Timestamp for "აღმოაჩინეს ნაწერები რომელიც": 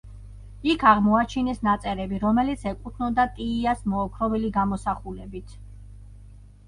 0.91-2.65